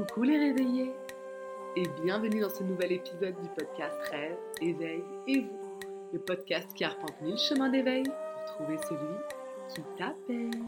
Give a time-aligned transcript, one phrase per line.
[0.00, 0.92] Coucou les réveillés
[1.76, 5.78] et bienvenue dans ce nouvel épisode du podcast Rêve, Éveil et vous,
[6.14, 9.14] le podcast qui arpente mille chemins d'éveil pour trouver celui
[9.68, 10.62] qui t'appelle.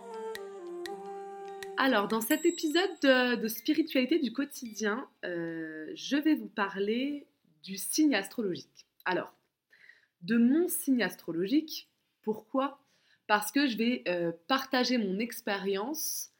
[1.79, 7.27] Alors, dans cet épisode de, spiritualité du quotidien, euh, je vais vous parler
[7.63, 8.87] du signe astrologique.
[9.07, 9.33] Alors,
[10.21, 11.89] de mon signe astrologique,
[12.21, 12.81] pourquoi?
[13.27, 16.32] Parce que je vais euh, partager mon expérience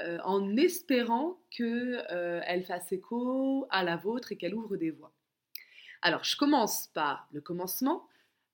[0.00, 5.12] euh, en espérant qu'elle euh, fasse écho à la vôtre et qu'elle ouvre des voies.
[6.00, 8.08] Alors, je commence par le commencement.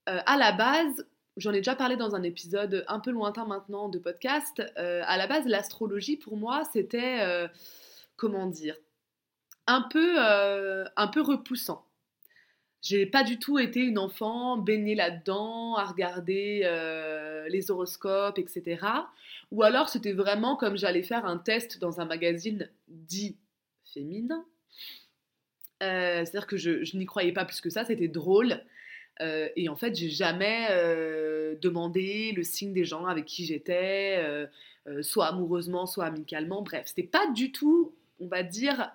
[0.09, 1.07] Euh, à la base,
[1.37, 4.63] j'en ai déjà parlé dans un épisode un peu lointain maintenant de podcast.
[4.77, 7.49] à la base, l'astrologie, pour moi, c'était,
[8.17, 8.77] comment dire,
[9.67, 11.88] un peu, un peu repoussant.
[12.81, 18.87] J'ai pas du tout été une enfant baignée là-dedans, à regarder euh, les horoscopes, etc.
[19.51, 23.37] Ou alors c'était vraiment comme j'allais faire un test dans un magazine dit
[23.93, 24.45] féminin.
[25.83, 28.63] Euh, c'est-à-dire que je, n'y croyais pas plus que ça, c'était drôle.
[29.21, 30.69] Euh, et en fait, j'ai jamais
[31.61, 34.23] demandé le signe des gens avec qui j'étais,
[35.03, 36.63] soit amoureusement, soit amicalement.
[36.63, 38.93] Bref, c'était pas du tout, on va dire,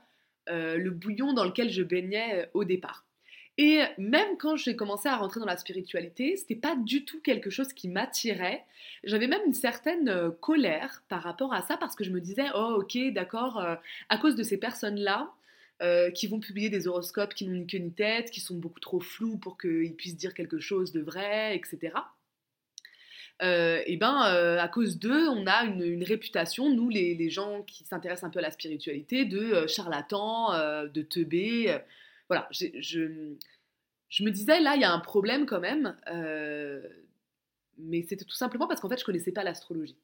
[0.47, 3.05] le bouillon dans lequel je baignais au départ.
[3.57, 7.51] Et même quand j'ai commencé à rentrer dans la spiritualité, c'était pas du tout quelque
[7.51, 8.65] chose qui m'attirait.
[9.03, 12.45] J'avais même une certaine euh, colère par rapport à ça parce que je me disais,
[12.55, 13.75] oh ok, d'accord, euh,
[14.09, 15.31] à cause de ces personnes-là,
[15.83, 18.79] euh, qui vont publier des horoscopes qui n'ont ni queue ni tête, qui sont beaucoup
[18.79, 21.93] trop flous pour qu'ils puissent dire quelque chose de vrai, etc.
[23.41, 24.15] et ben,
[24.57, 28.43] à cause d'eux, on a une, réputation, nous les, gens qui s'intéressent un peu à
[28.43, 30.53] la spiritualité, de charlatans,
[30.87, 31.77] de teubés
[32.34, 36.81] voilà, je, me disais, là, il y a un problème quand même, euh,
[37.78, 39.98] mais c'était tout simplement parce qu'en fait, je connaissais pas l'astrologie.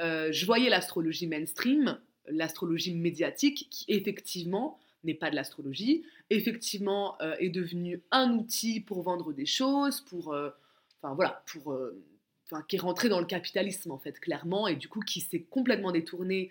[0.00, 7.36] Euh, je voyais l'astrologie mainstream, l'astrologie médiatique, qui effectivement n'est pas de l'astrologie, effectivement euh,
[7.38, 11.78] est devenue un outil pour vendre des choses, pour, enfin voilà, pour,
[12.46, 15.42] enfin qui est rentré dans le capitalisme en fait clairement, et du coup qui s'est
[15.42, 16.50] complètement détourné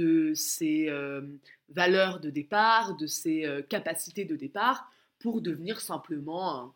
[0.00, 1.20] de ses euh,
[1.68, 6.74] valeurs de départ, de ses euh, capacités de départ, pour devenir simplement, un,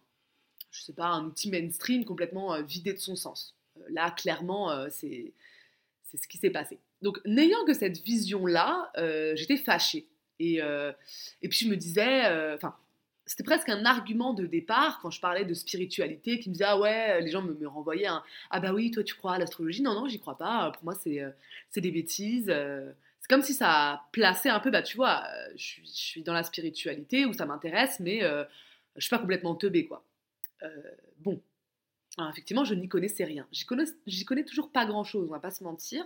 [0.70, 3.56] je sais pas, un outil mainstream complètement euh, vidé de son sens.
[3.88, 5.32] là, clairement, c'est
[6.14, 6.78] ce qui s'est passé.
[7.02, 8.92] Donc, n'ayant que cette vision-là,
[9.34, 10.06] j'étais fâchée.
[10.38, 10.60] Et,
[11.42, 12.76] et puis, je me disais, enfin,
[13.26, 16.78] c'était presque un argument de départ quand je parlais de spiritualité qui me disait ah
[16.78, 18.06] ouais les gens me, renvoyaient
[18.50, 19.82] ah bah oui toi tu crois à l'astrologie?
[19.82, 21.22] Non non j'y crois pas pour moi c'est
[21.70, 22.52] c'est des bêtises
[23.24, 26.42] c'est comme si ça plaçait un peu, bah tu vois, euh, je suis, dans la
[26.42, 28.44] spiritualité où ça m'intéresse, mais euh,
[28.96, 30.04] je suis pas complètement teubée, quoi.
[30.62, 30.68] Euh,
[31.20, 31.40] bon,
[32.18, 33.46] Alors, effectivement, je n'y connaissais rien.
[33.50, 33.86] J'y connais,
[34.26, 36.04] connais toujours pas grand-chose, on va pas se mentir.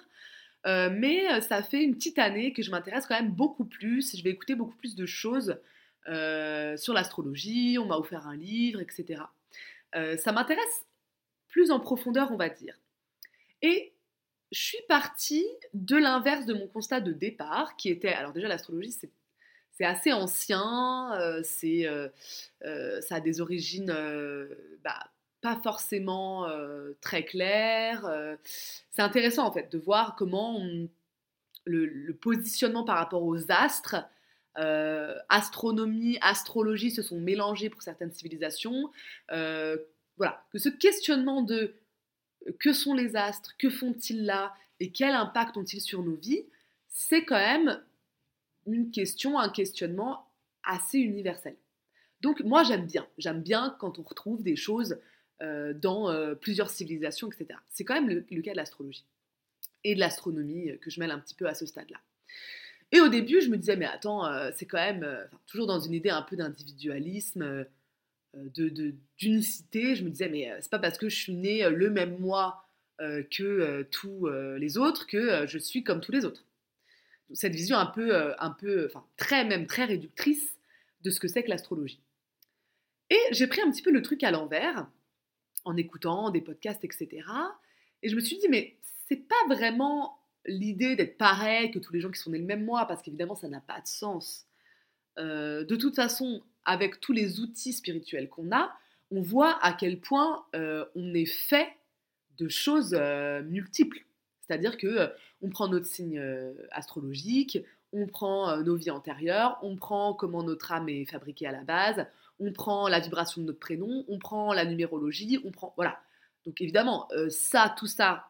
[0.64, 4.16] mais ça fait une petite année que je m'intéresse quand même beaucoup plus.
[4.16, 5.58] Je vais écouter beaucoup plus de choses
[6.06, 7.78] sur l'astrologie.
[7.80, 9.22] On m'a offert un livre, etc.
[9.92, 10.86] ça m'intéresse
[11.48, 12.78] plus en profondeur, on va dire.
[13.62, 13.92] Et
[14.50, 18.92] je suis partie de l'inverse de mon constat de départ, qui était, alors déjà l'astrologie,
[18.92, 22.09] c'est assez ancien, euh, euh,
[22.64, 23.94] euh, ça a des origines
[24.82, 24.98] bah,
[25.41, 26.48] pas forcément
[27.00, 28.37] très claires.
[28.91, 30.60] c'est intéressant en fait de voir comment
[31.64, 33.97] le, positionnement par rapport aux astres,
[34.56, 38.91] astronomie, astrologie se sont mélangés pour certaines civilisations.
[39.28, 41.75] voilà, que ce questionnement de
[42.59, 46.44] que sont les astres, que font-ils là et quel impact ont-ils sur nos vies,
[46.88, 47.82] c'est quand même
[48.66, 50.31] une question, un questionnement
[50.62, 51.56] assez universel.
[52.20, 54.98] Donc moi j'aime bien, j'aime bien quand on retrouve des choses
[55.41, 57.58] euh, dans euh, plusieurs civilisations, etc.
[57.70, 59.06] C'est quand même le, cas de l'astrologie
[59.84, 61.98] et de l'astronomie euh, que je mêle un petit peu à ce stade-là.
[62.91, 65.06] Et au début, je me disais, mais attends, c'est quand même
[65.47, 67.66] toujours dans une idée un peu d'individualisme,
[68.34, 71.90] d'unicité, je me disais, mais euh, c'est pas parce que je suis née euh, le
[71.90, 72.68] même mois
[73.00, 76.44] euh, que tous les autres que je suis comme tous les autres.
[77.32, 80.56] Cette vision un peu, un peu, enfin très même très réductrice
[81.02, 82.00] de ce que c'est que l'astrologie.
[83.10, 84.88] Et j'ai pris un petit peu le truc à l'envers
[85.64, 87.08] en écoutant des podcasts, etc.
[88.02, 88.76] Et je me suis dit, mais
[89.06, 92.64] c'est pas vraiment l'idée d'être pareil que tous les gens qui sont nés le même
[92.64, 94.46] mois, parce qu'évidemment, ça n'a pas de sens.
[95.19, 98.70] de toute façon, avec tous les outils spirituels qu'on a,
[99.11, 101.69] on voit à quel point euh, on est fait
[102.37, 104.05] de choses euh, multiples.
[104.43, 105.09] C'est-à-dire que euh,
[105.41, 106.23] on prend notre signe
[106.70, 107.59] astrologique,
[107.94, 112.06] on prend nos vies antérieures, on prend comment notre âme est fabriquée à la base,
[112.38, 115.99] on prend la vibration de notre prénom, on prend la numérologie, on prend voilà.
[116.44, 118.29] Donc évidemment, ça, tout ça,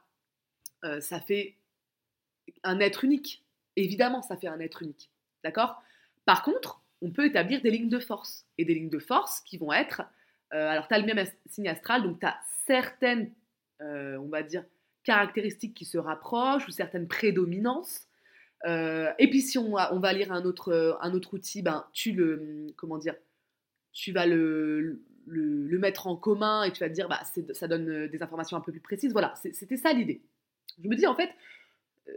[1.01, 1.57] ça fait
[2.63, 3.43] un être unique.
[3.75, 5.11] Évidemment, ça fait un être unique.
[5.43, 5.83] D'accord?
[6.25, 8.47] Par contre, on peut établir des lignes de force.
[8.59, 10.03] Et des lignes de force qui vont être.
[10.53, 13.33] Euh, alors, tu as le même signe astral, donc tu as certaines,
[13.83, 14.65] euh, on va dire,
[15.05, 18.07] caractéristiques qui se rapprochent ou certaines prédominances.
[18.67, 22.67] Euh, et puis, si on, va lire un autre, un autre outil, ben, tu le.
[22.77, 23.15] Comment dire
[23.93, 27.21] Tu vas le, le, mettre en commun et tu vas te dire, bah,
[27.53, 29.13] ça donne des informations un peu plus précises.
[29.13, 30.23] Voilà, c'était ça l'idée.
[30.83, 31.31] Je me dis, en fait,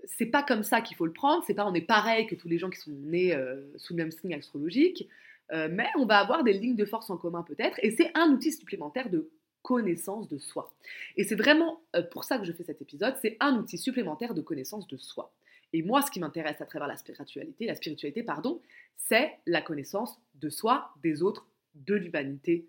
[0.06, 2.48] c'est pas comme ça qu'il faut le prendre, c'est pas on est pareil que tous
[2.48, 5.08] les gens qui sont nés euh, sous le même signe astrologique,
[5.52, 8.32] euh, mais on va avoir des lignes de force en commun peut-être, et c'est un
[8.32, 9.30] outil supplémentaire de
[9.62, 10.74] connaissance de soi.
[11.18, 14.34] Et c'est vraiment euh, pour ça que je fais cet épisode, c'est un outil supplémentaire
[14.34, 15.34] de connaissance de soi.
[15.74, 18.62] Et moi, ce qui m'intéresse à travers la spiritualité, la spiritualité, pardon,
[18.98, 22.68] c'est la connaissance de soi, des autres, de l'humanité,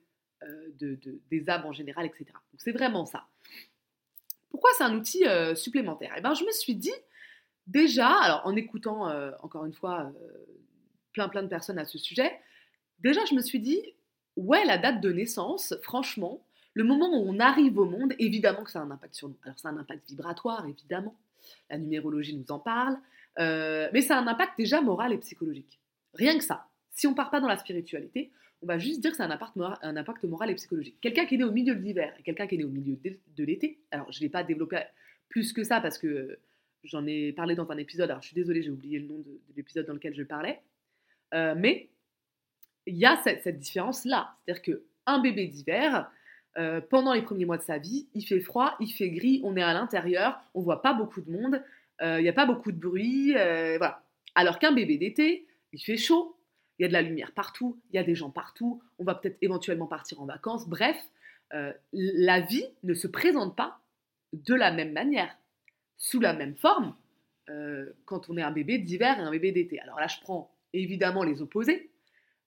[0.78, 0.98] de,
[1.30, 2.26] des âmes en général, etc.
[2.26, 3.26] Donc c'est vraiment ça.
[4.50, 5.24] Pourquoi c'est un outil
[5.56, 6.14] supplémentaire?
[6.16, 6.92] Eh bien, je me suis dit,
[7.66, 10.28] Déjà, alors en écoutant euh, encore une fois euh,
[11.12, 12.32] plein plein de personnes à ce sujet,
[13.00, 13.80] déjà je me suis dit,
[14.36, 16.44] ouais, la date de naissance, franchement,
[16.74, 19.36] le moment où on arrive au monde, évidemment que ça a un impact sur nous.
[19.44, 21.14] Alors ça a un impact vibratoire, évidemment,
[21.70, 22.98] la numérologie nous en parle,
[23.38, 25.80] euh, mais ça a un impact déjà moral et psychologique.
[26.14, 26.68] Rien que ça.
[26.94, 28.30] Si on part pas dans la spiritualité,
[28.62, 30.96] on va juste dire que ça a un impact, un impact moral et psychologique.
[31.00, 32.96] Quelqu'un qui est né au milieu de l'hiver et quelqu'un qui est né au milieu
[33.36, 34.80] de, l'été, alors je ne l'ai pas développé
[35.28, 36.38] plus que ça parce que
[36.84, 39.40] J'en ai parlé dans un épisode, alors je suis désolée, j'ai oublié le nom de,
[39.56, 40.60] l'épisode dans lequel je parlais.
[41.32, 41.88] Euh, mais
[42.86, 44.34] il y a cette, différence-là.
[44.44, 46.10] C'est-à-dire qu'un bébé d'hiver,
[46.58, 49.56] euh, pendant les premiers mois de sa vie, il fait froid, il fait gris, on
[49.56, 51.62] est à l'intérieur, on voit pas beaucoup de monde,
[52.02, 54.02] euh, il n'y a pas beaucoup de bruit, voilà.
[54.34, 56.36] Alors qu'un bébé d'été, il fait chaud,
[56.78, 59.14] il y a de la lumière partout, il y a des gens partout, on va
[59.14, 60.96] peut-être éventuellement partir en vacances, bref,
[61.92, 63.78] la vie ne se présente pas
[64.32, 65.36] de la même manière
[66.02, 66.96] sous la même forme
[67.48, 69.78] euh, quand on est un bébé d'hiver et un bébé d'été.
[69.78, 71.92] Alors là, je prends évidemment les opposés,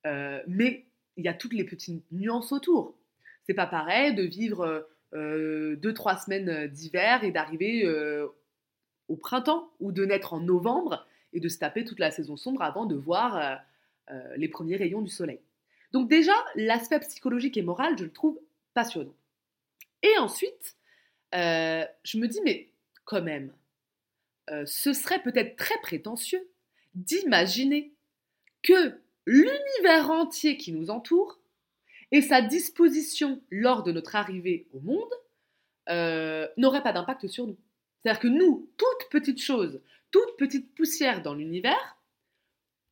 [0.05, 0.85] euh, mais
[1.15, 2.97] il y a toutes les petites nuances autour.
[3.43, 7.89] C'est pas pareil de vivre euh, deux, trois semaines d'hiver et d'arriver
[9.07, 12.61] au printemps ou de naître en novembre et de se taper toute la saison sombre
[12.61, 13.61] avant de voir
[14.35, 15.39] les premiers rayons du soleil.
[15.93, 18.37] Donc déjà, l'aspect psychologique et moral, je le trouve
[18.73, 19.15] passionnant.
[20.03, 20.75] Et ensuite,
[21.31, 22.69] je me dis, mais
[23.05, 23.53] quand même,
[24.49, 26.47] euh, ce serait peut-être très prétentieux
[26.93, 27.93] d'imaginer
[28.63, 31.39] que l'univers entier qui nous entoure
[32.11, 35.13] et sa disposition lors de notre arrivée au monde
[35.89, 37.57] euh, n'aurait pas d'impact sur nous.
[38.01, 39.81] C'est-à-dire que nous, toute petite chose,
[40.11, 41.97] toute petite poussière dans l'univers,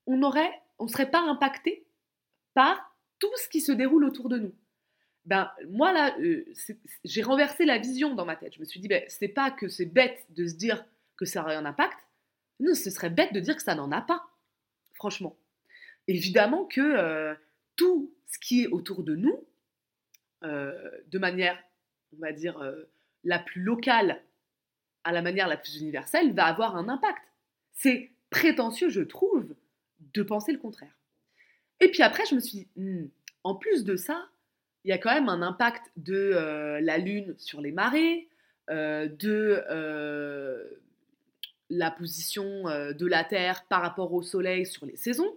[0.05, 0.27] on ne
[0.79, 1.85] on serait pas impacté
[2.53, 4.53] par tout ce qui se déroule autour de nous
[5.25, 6.45] ben moi là, euh,
[7.03, 8.55] j'ai renversé la vision dans ma tête.
[8.55, 10.85] Je me suis dit, ben, c'est pas que c'est bête de se dire
[11.17, 11.97] que ça aurait un impact.
[12.59, 14.23] Non, ce serait bête de dire que ça n'en a pas.
[14.93, 15.37] Franchement.
[16.07, 17.33] Évidemment que euh,
[17.75, 19.45] tout ce qui est autour de nous,
[20.43, 21.57] euh, de manière,
[22.13, 22.61] on va dire,
[23.23, 24.21] la plus locale
[25.03, 27.21] à la manière la plus universelle, va avoir un impact.
[27.73, 29.55] C'est prétentieux, je trouve,
[30.13, 30.97] de penser le contraire.
[31.79, 33.07] Et puis après, je me suis dit, hmm,
[33.43, 34.29] en plus de ça,
[34.83, 38.27] il y a quand même un impact de euh, la Lune sur les marées,
[38.69, 40.63] euh, de euh,
[41.69, 45.33] la position de la Terre par rapport au Soleil sur les saisons.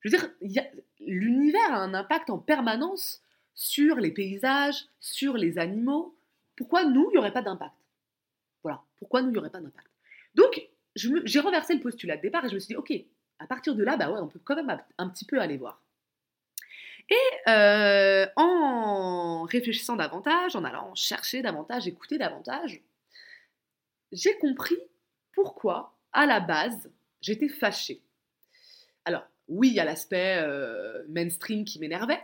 [0.00, 0.68] Je veux dire,
[1.00, 3.22] l'univers a un impact en permanence
[3.54, 6.16] sur les paysages, sur les animaux.
[6.56, 7.74] Pourquoi nous, il n'y aurait pas d'impact?
[8.62, 9.88] Voilà, pourquoi nous, il n'y aurait pas d'impact?
[10.34, 12.92] Donc, j'ai renversé le postulat de départ et je me suis dit, ok,
[13.38, 15.80] à partir de là, bah ouais, on peut quand même un petit peu aller voir.
[17.10, 22.82] Et euh, en réfléchissant davantage, en allant chercher davantage, écouter davantage,
[24.12, 24.76] j'ai compris
[25.32, 28.02] pourquoi, à la base, j'étais fâchée.
[29.04, 32.20] Alors, oui, il y a l'aspect euh, mainstream qui m'énervait,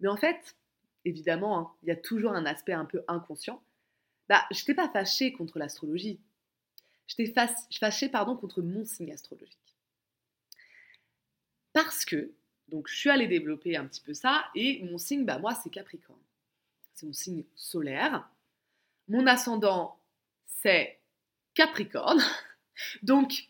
[0.00, 0.56] mais en fait,
[1.04, 3.62] évidemment, hein, il y a toujours un aspect un peu inconscient.
[4.28, 6.20] Bah, j'étais pas fâchée contre l'astrologie.
[7.06, 7.32] J'étais
[7.78, 9.56] fâchée, pardon, contre mon signe astrologique.
[11.72, 12.32] Parce que
[12.68, 15.70] donc je suis allée développer un petit peu ça et mon signe, bah moi c'est
[15.70, 16.18] Capricorne.
[16.94, 18.28] C'est mon signe solaire.
[19.08, 19.98] Mon ascendant
[20.46, 20.98] c'est
[21.54, 22.20] Capricorne.
[23.02, 23.48] Donc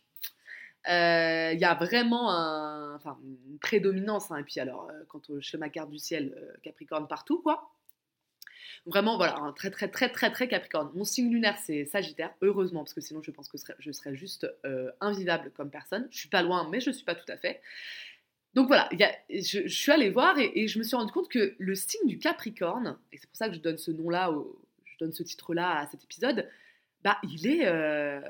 [0.89, 4.31] euh, il y a vraiment une prédominance.
[4.31, 4.39] Hein.
[4.39, 7.73] et puis alors euh, quand je fais ma carte du ciel, euh, Capricorne partout quoi.
[8.87, 10.91] Vraiment, voilà, un très très très très très Capricorne.
[10.95, 14.47] Mon signe lunaire, c'est Sagittaire, heureusement, parce que sinon je pense que je serais juste
[15.01, 16.09] invivable comme personne.
[16.11, 17.61] Je suis pas loin, mais je suis pas tout à fait.
[18.55, 18.89] Donc voilà,
[19.31, 22.99] je, suis allée voir et, je me suis rendu compte que le signe du Capricorne,
[23.13, 24.35] et c'est pour ça que je donne ce nom-là,
[24.85, 26.49] je donne ce titre-là à cet épisode,
[27.05, 28.21] bah il est, euh,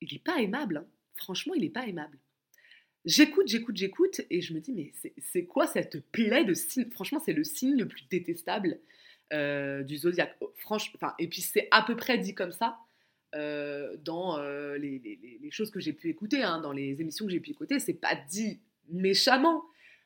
[0.00, 0.78] il est pas aimable.
[0.78, 0.86] Hein.
[1.14, 2.18] Franchement, il n'est pas aimable.
[3.04, 6.90] J'écoute, j'écoute, j'écoute, et je me dis, mais c'est quoi cette plaie de signe?
[6.90, 8.80] Franchement, c'est le signe le plus détestable
[9.32, 10.36] euh, du zodiaque.
[10.40, 12.78] Oh, franchement, et puis c'est à peu près dit comme ça
[13.34, 14.38] euh, dans
[14.76, 14.98] les,
[15.40, 17.78] les, choses que j'ai pu écouter, hein, dans les émissions que j'ai pu écouter.
[17.78, 18.58] C'est pas dit
[18.90, 19.64] méchamment,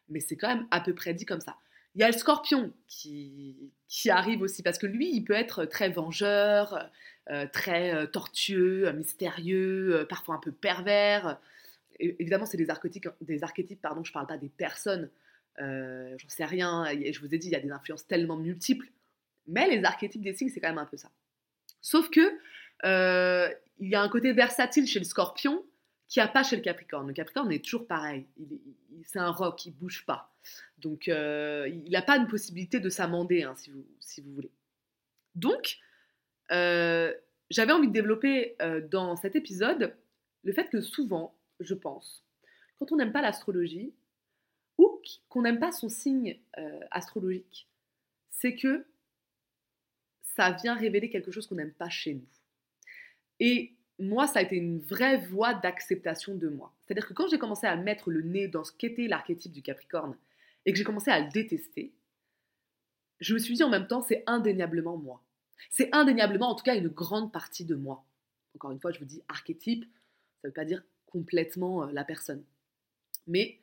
[0.08, 1.56] mais c'est quand même à peu près dit comme ça.
[1.94, 5.66] Il y a le scorpion qui, qui arrive aussi, parce que lui, il peut être
[5.66, 6.90] très vengeur,
[7.52, 11.38] très tortueux, mystérieux, parfois un peu pervers
[12.02, 15.10] évidemment, c'est des archétypes, des archétypes, pardon, je parle pas des personnes,
[15.60, 18.86] euh, j'en sais rien, je vous ai dit, il y a des influences tellement multiples,
[19.46, 21.10] mais les archétypes des signes, c'est quand même un peu ça.
[21.80, 22.20] Sauf que,
[22.84, 23.48] euh,
[23.78, 25.64] il y a un côté versatile chez le scorpion
[26.12, 27.08] qui a pas chez le capricorne.
[27.08, 28.26] Le capricorne est toujours pareil,
[29.04, 30.30] c'est un roc, il bouge pas.
[30.76, 33.70] Donc, euh, il n'a pas une possibilité de s'amender, hein, si,
[34.20, 34.50] vous, voulez.
[35.34, 35.78] Donc,
[36.50, 38.56] j'avais envie de développer
[38.90, 39.94] dans cet épisode
[40.42, 42.22] le fait que souvent, je pense,
[42.78, 43.94] quand on n'aime pas l'astrologie,
[44.76, 45.00] ou
[45.30, 47.68] qu'on n'aime pas son signe euh, astrologique,
[48.30, 48.84] c'est que
[50.36, 52.28] ça vient révéler quelque chose qu'on n'aime pas chez nous.
[53.40, 56.74] Et moi, ça a été une vraie voie d'acceptation de moi.
[56.80, 60.16] C'est-à-dire que quand j'ai commencé à mettre le nez dans ce qu'était l'archétype du Capricorne
[60.66, 61.92] et que j'ai commencé à le détester,
[63.20, 65.22] je me suis dit en même temps, c'est indéniablement moi.
[65.70, 68.04] C'est indéniablement, en tout cas, une grande partie de moi.
[68.56, 72.04] Encore une fois, je vous dis archétype, ça ne veut pas dire complètement euh, la
[72.04, 72.42] personne.
[73.28, 73.60] Mais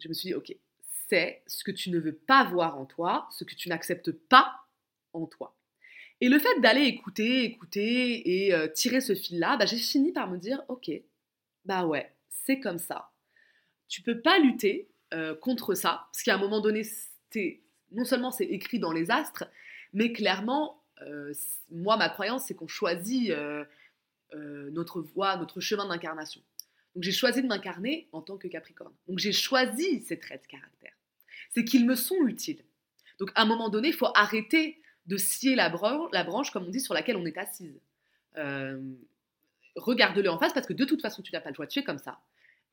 [0.00, 0.54] je me suis dit, ok,
[1.08, 4.66] c'est ce que tu ne veux pas voir en toi, ce que tu n'acceptes pas
[5.12, 5.54] en toi.
[6.20, 10.30] Et le fait d'aller écouter, écouter et euh, tirer ce fil-là, bah, j'ai fini par
[10.30, 10.90] me dire, ok,
[11.64, 13.10] bah ouais, c'est comme ça.
[13.88, 16.82] Tu peux pas lutter euh, contre ça, parce qu'à un moment donné,
[17.92, 19.44] non seulement c'est écrit dans les astres,
[19.92, 20.76] mais clairement,
[21.70, 23.32] moi, ma croyance, c'est qu'on choisit
[24.34, 26.42] notre voie, notre chemin d'incarnation.
[26.94, 28.92] Donc j'ai choisi de m'incarner en tant que Capricorne.
[29.08, 30.92] Donc j'ai choisi ces traits de caractère.
[31.50, 32.64] C'est qu'ils me sont utiles.
[33.18, 36.80] Donc à un moment donné, il faut arrêter de scier la branche, comme on dit,
[36.80, 37.80] sur laquelle on est assise.
[38.38, 38.80] Euh,
[39.74, 41.84] regarde-le en face parce que de toute façon, tu n'as pas le choix, tu es
[41.84, 42.20] comme ça.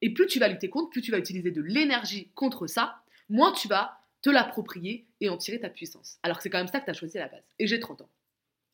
[0.02, 3.52] Et plus tu vas lutter contre, plus tu vas utiliser de l'énergie contre ça, moins
[3.52, 6.20] tu vas te l'approprier et en tirer ta puissance.
[6.22, 7.44] Alors que c'est quand même ça que tu as choisi à la base.
[7.58, 8.10] Et j'ai 30 ans.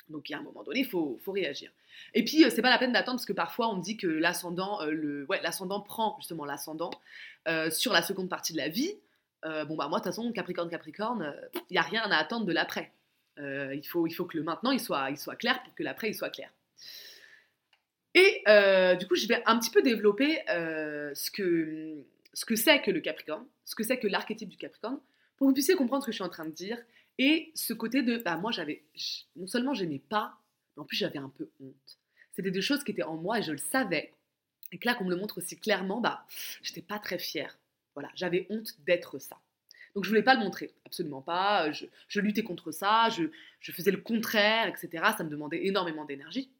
[0.09, 1.71] Donc, il y a un moment donné, il faut, réagir.
[2.13, 4.81] Et puis, euh, c'est pas la peine d'attendre parce que parfois, on dit que l'ascendant,
[4.81, 5.41] euh, ouais,
[5.85, 6.91] prend justement l'ascendant
[7.47, 8.93] euh, sur la seconde partie de la vie.
[9.43, 11.33] bon, bah, moi, de toute façon, Capricorne, Capricorne,
[11.69, 12.91] il n'y a rien à attendre de l'après.
[13.37, 16.09] Il, faut, il faut que le maintenant, il soit, il soit clair pour que l'après,
[16.09, 16.51] il soit clair.
[18.15, 18.43] Et
[18.99, 22.99] du coup, je vais un petit peu développer ce que ce que c'est que le
[22.99, 24.99] Capricorne, ce que c'est que l'archétype du Capricorne,
[25.37, 26.77] pour que vous puissiez comprendre ce que je suis en train de dire
[27.19, 28.83] et ce côté de, bah moi j'avais,
[29.35, 30.35] non seulement j'aimais pas,
[30.75, 31.99] mais en plus j'avais un peu honte.
[32.31, 34.13] C'était des choses qui étaient en moi et je le savais.
[34.71, 36.25] Et que là, qu'on me le montre aussi clairement, bah,
[36.63, 37.59] j'étais pas très fière.
[37.93, 39.37] Voilà, j'avais honte d'être ça.
[39.95, 41.71] Donc je voulais pas le montrer, absolument pas.
[41.71, 45.03] Je, luttais contre ça, je, faisais le contraire, etc.
[45.17, 46.51] Ça me demandait énormément d'énergie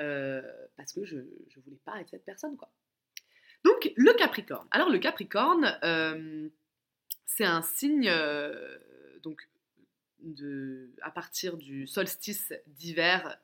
[0.00, 0.42] euh,
[0.76, 2.70] parce que je, je voulais pas être cette personne, quoi.
[3.64, 4.66] Donc le Capricorne.
[4.70, 6.48] Alors le Capricorne, euh,
[7.26, 8.78] c'est un signe euh,
[9.22, 9.48] donc
[11.02, 13.40] à partir du solstice d'hiver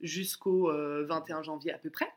[0.00, 2.08] jusqu'au 21 euh, janvier à peu près.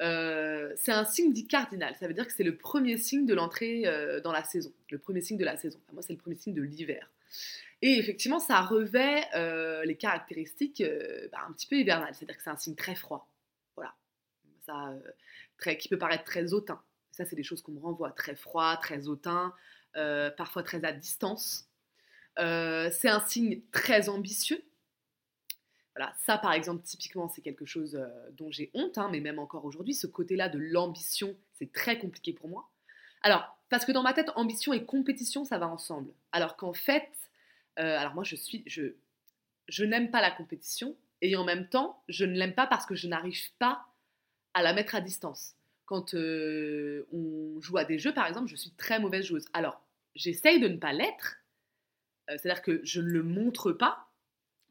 [0.00, 3.34] Euh, c'est un signe dit cardinal, ça veut dire que c'est le premier signe de
[3.34, 3.84] l'entrée
[4.24, 5.78] dans la saison, le premier signe de la saison.
[5.92, 7.10] moi, c'est le premier signe de l'hiver.
[7.82, 9.24] Et effectivement, ça revêt
[9.84, 10.82] les caractéristiques
[11.32, 13.28] bah, un petit peu hivernales, c'est-à-dire que c'est un signe très froid.
[13.76, 13.94] Voilà.
[14.66, 14.94] Ça,
[15.76, 16.82] qui peut paraître très hautain.
[17.12, 18.10] Ça, c'est des choses qu'on me renvoie.
[18.10, 19.54] Très froid, très hautain,
[20.36, 21.68] parfois très à distance.
[22.38, 24.62] Euh, c'est un signe très ambitieux.
[25.96, 29.38] Voilà, ça par exemple, typiquement, c'est quelque chose euh, dont j'ai honte, hein, mais même
[29.38, 32.68] encore aujourd'hui, ce côté-là de l'ambition, c'est très compliqué pour moi.
[33.22, 36.12] Alors, parce que dans ma tête, ambition et compétition, ça va ensemble.
[36.32, 37.08] Alors qu'en fait,
[37.78, 38.96] euh, alors moi, je suis, je,
[39.68, 42.94] je n'aime pas la compétition, et en même temps, je ne l'aime pas parce que
[42.94, 43.86] je n'arrive pas
[44.52, 45.54] à la mettre à distance.
[45.86, 49.44] Quand on joue à des jeux, par exemple, je suis très mauvaise joueuse.
[49.52, 49.82] Alors,
[50.14, 51.36] j'essaye de ne pas l'être,
[52.30, 54.03] euh, c'est-à-dire que je ne le montre pas.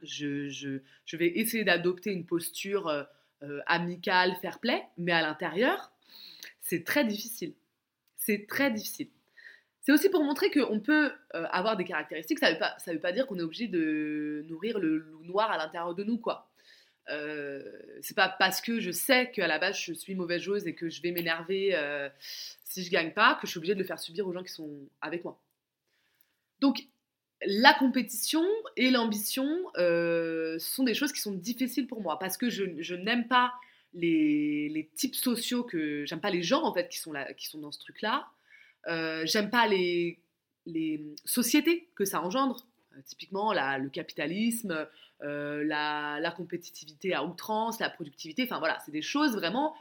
[0.04, 0.80] Je,
[1.14, 3.04] vais essayer d'adopter une posture euh,
[3.44, 5.92] euh, amicale, fair play, mais à l'intérieur,
[6.62, 7.54] c'est très difficile.
[8.16, 9.10] C'est très difficile.
[9.82, 12.40] C'est aussi pour montrer qu'on peut avoir des caractéristiques.
[12.40, 15.94] Ça ne veut, pas, dire qu'on est obligé de nourrir le loup noir à l'intérieur
[15.94, 16.50] de nous, quoi.
[17.06, 20.88] c'est pas parce que je sais qu'à la base je suis mauvaise joueuse et que
[20.88, 21.78] je vais m'énerver
[22.64, 24.54] si je gagne pas que je suis obligée de le faire subir aux gens qui
[24.54, 25.38] sont avec moi.
[26.62, 26.88] Donc
[27.46, 28.46] la compétition
[28.78, 29.48] et l'ambition
[29.78, 33.54] euh, sont des choses qui sont difficiles pour moi parce que je, n'aime pas
[33.94, 37.60] les, types sociaux que j'aime pas les gens en fait qui sont là, qui sont
[37.60, 38.28] dans ce truc-là.
[38.88, 40.20] Euh, j'aime pas les,
[41.26, 42.66] sociétés que ça engendre.
[42.96, 44.88] Euh, typiquement la, le capitalisme,
[45.22, 48.44] la, la, compétitivité à outrance, la productivité.
[48.44, 49.76] Enfin voilà, c'est des choses vraiment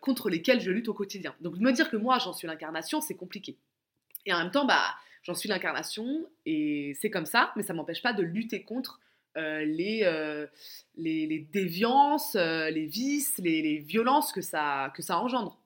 [0.00, 1.34] contre lesquelles je lutte au quotidien.
[1.40, 3.56] Donc me dire que moi j'en suis l'incarnation, c'est compliqué.
[4.26, 8.02] Et en même temps, bah j'en suis l'incarnation et c'est comme ça, mais ça m'empêche
[8.02, 9.00] pas de lutter contre
[9.36, 10.46] euh, les, euh,
[10.96, 15.56] les, les, déviances, euh, les vices, les, violences que ça, que ça engendre.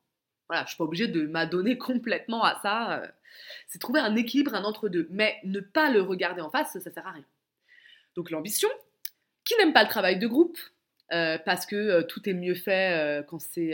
[0.49, 3.03] Voilà, je suis pas obligée de m'adonner complètement à ça.
[3.69, 5.09] c'est trouver un équilibre, un entre-deux.
[5.11, 7.25] Mais ne pas le regarder en face, ça sert à rien.
[8.17, 8.69] Donc l'ambition,
[9.45, 10.59] qui n'aime pas le travail de groupe,
[11.09, 13.73] parce que tout est mieux fait quand c'est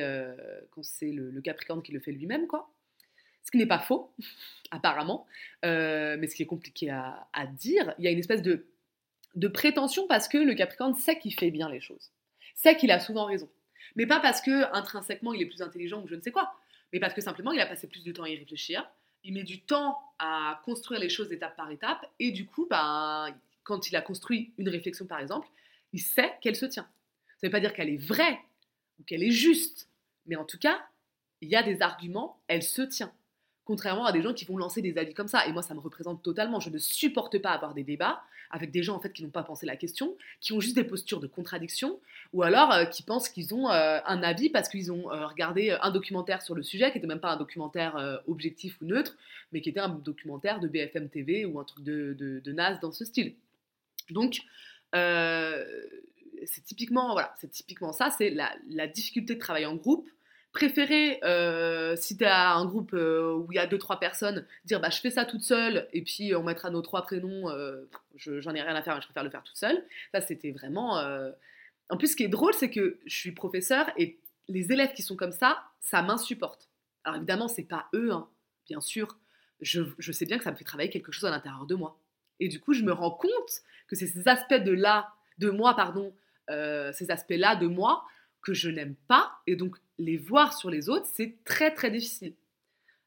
[0.70, 2.70] quand c'est le, le, Capricorne qui le fait lui-même, quoi.
[3.44, 4.12] Ce qui n'est pas faux,
[4.70, 5.26] apparemment,
[5.62, 7.94] mais ce qui est compliqué à, à dire.
[7.98, 8.66] Il y a une espèce de
[9.34, 12.10] de prétention parce que le Capricorne sait qu'il fait bien les choses,
[12.54, 13.48] sait qu'il a souvent raison.
[13.96, 16.54] Mais pas parce que intrinsèquement il est plus intelligent ou je ne sais quoi,
[16.92, 18.88] mais parce que simplement il a passé plus de temps à y réfléchir,
[19.22, 23.28] il met du temps à construire les choses étape par étape, et du coup, ben,
[23.64, 25.48] quand il a construit une réflexion par exemple,
[25.92, 26.88] il sait qu'elle se tient.
[27.38, 28.38] Ça ne veut pas dire qu'elle est vraie
[28.98, 29.88] ou qu'elle est juste,
[30.26, 30.84] mais en tout cas,
[31.40, 33.12] il y a des arguments, elle se tient.
[33.70, 35.46] Contrairement à des gens qui vont lancer des avis comme ça.
[35.46, 36.58] Et moi, ça me représente totalement.
[36.58, 39.44] Je ne supporte pas avoir des débats avec des gens en fait qui n'ont pas
[39.44, 42.00] pensé la question, qui ont juste des postures de contradiction,
[42.32, 45.70] ou alors euh, qui pensent qu'ils ont euh, un avis parce qu'ils ont euh, regardé
[45.82, 49.16] un documentaire sur le sujet, qui n'était même pas un documentaire objectif ou neutre,
[49.52, 52.90] mais qui était un documentaire de BFM TV ou un truc de, de, NAS dans
[52.90, 53.34] ce style.
[54.10, 54.40] Donc,
[54.92, 60.10] c'est typiquement, voilà, typiquement ça, c'est la difficulté de travailler en groupe
[60.52, 64.46] préférer, euh, si tu as un groupe euh, où il y a deux trois personnes,
[64.64, 67.88] dire bah je fais ça toute seule et puis on mettra nos trois prénoms, euh,
[68.16, 69.84] j'en ai rien à faire, mais je préfère le faire toute seule.
[70.12, 71.00] Ça c'était vraiment.
[71.88, 75.02] En plus, ce qui est drôle, c'est que je suis professeur et les élèves qui
[75.02, 76.68] sont comme ça, ça m'insupporte.
[77.04, 78.28] Alors évidemment, c'est pas eux, hein,
[78.68, 79.18] bien sûr.
[79.60, 81.98] Je, je, sais bien que ça me fait travailler quelque chose à l'intérieur de moi.
[82.38, 85.74] Et du coup, je me rends compte que c'est ces aspects de là, de moi,
[85.74, 86.14] pardon,
[86.48, 88.04] ces aspects-là de moi
[88.42, 89.32] que je n'aime pas.
[89.46, 92.34] Et donc, les voir sur les autres, c'est très très difficile.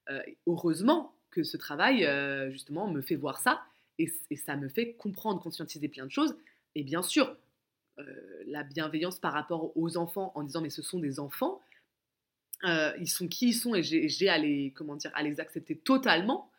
[0.10, 3.64] Euh, heureusement que ce travail, euh, justement, me fait voir ça
[3.98, 6.36] et, ça me fait comprendre, conscientiser plein de choses.
[6.76, 7.36] Et bien sûr,
[8.00, 8.04] euh,
[8.46, 11.62] la bienveillance par rapport aux enfants en disant mais ce sont des enfants,
[12.66, 16.50] ils sont qui ils sont et j'ai à les comment à les accepter totalement.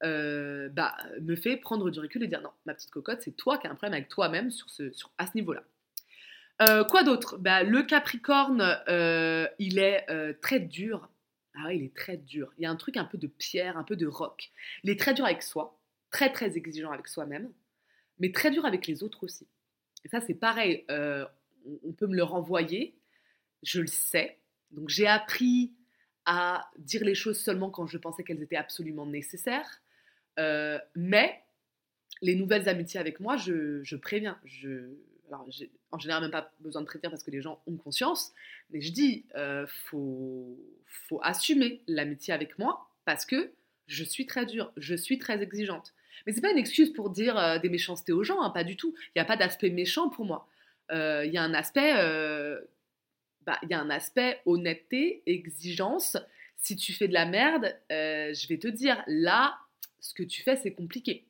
[0.00, 3.66] bah, me fait prendre du recul et dire non, ma petite cocotte, c'est toi qui
[3.66, 4.66] as un problème avec toi-même sur,
[5.18, 5.62] à ce niveau-là.
[6.60, 7.38] Euh, quoi d'autre?
[7.38, 11.08] Bah, Le Capricorne, euh, il est euh, très dur.
[11.54, 12.52] Ah ouais, il est très dur.
[12.58, 14.50] Il y a un truc un peu de pierre, un peu de roc.
[14.84, 17.50] Il est très dur avec soi, très très exigeant avec soi-même,
[18.18, 19.46] mais très dur avec les autres aussi.
[20.04, 20.84] Et ça, c'est pareil.
[20.88, 22.94] on peut me le renvoyer.
[23.62, 24.38] Je le sais.
[24.70, 25.72] Donc j'ai appris
[26.26, 29.82] à dire les choses seulement quand je pensais qu'elles étaient absolument nécessaires.
[30.94, 31.42] mais
[32.22, 34.38] les nouvelles amitiés avec moi, je, je préviens.
[34.44, 34.94] Je,
[35.30, 35.46] alors
[35.92, 38.32] en général même pas besoin de traiter parce que les gens ont conscience,
[38.70, 43.52] mais je dis, euh, faut, faut assumer l'amitié avec moi parce que
[43.86, 45.92] je suis très dure, je suis très exigeante.
[46.26, 48.76] Mais c'est pas une excuse pour dire euh, des méchancetés aux gens, hein, pas du
[48.76, 48.94] tout.
[49.08, 50.48] Il n'y a pas d'aspect méchant pour moi.
[50.90, 52.60] Euh, il y a un aspect, euh,
[53.42, 56.16] bah, y a un aspect honnêteté, exigence.
[56.56, 59.58] Si tu fais de la merde, je vais te dire, là,
[59.98, 61.26] ce que tu fais, c'est compliqué.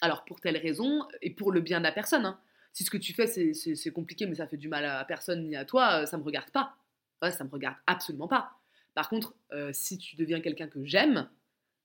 [0.00, 2.26] Alors pour telle raison et pour le bien de la personne.
[2.26, 2.40] Hein
[2.74, 5.54] si ce que tu fais, c'est compliqué, mais ça fait du mal à personne ni
[5.54, 6.76] à toi, euh, ça me regarde pas.
[7.22, 8.58] Ouais, ça me regarde absolument pas.
[8.94, 11.30] Par contre, euh, si tu deviens quelqu'un que j'aime,